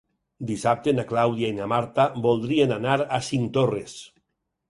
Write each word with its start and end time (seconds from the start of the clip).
Dissabte 0.51 0.93
na 0.99 1.03
Clàudia 1.09 1.51
i 1.53 1.57
na 1.57 1.67
Marta 1.75 2.07
voldrien 2.25 2.75
anar 2.79 2.97
a 3.05 3.19
Cinctorres. 3.27 3.95